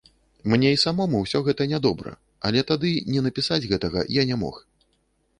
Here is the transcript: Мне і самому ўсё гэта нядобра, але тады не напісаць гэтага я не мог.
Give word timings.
Мне 0.51 0.69
і 0.75 0.79
самому 0.83 1.19
ўсё 1.25 1.41
гэта 1.47 1.67
нядобра, 1.73 2.13
але 2.49 2.63
тады 2.71 2.93
не 3.13 3.21
напісаць 3.27 3.61
гэтага 3.73 4.01
я 4.21 4.25
не 4.31 4.35
мог. 4.45 4.55